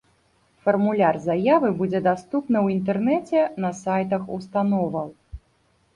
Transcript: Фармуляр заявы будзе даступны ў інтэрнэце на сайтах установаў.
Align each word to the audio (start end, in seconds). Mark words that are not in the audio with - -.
Фармуляр 0.67 1.15
заявы 1.25 1.69
будзе 1.83 2.01
даступны 2.09 2.57
ў 2.65 2.77
інтэрнэце 2.77 3.39
на 3.67 3.71
сайтах 3.83 4.21
установаў. 4.39 5.07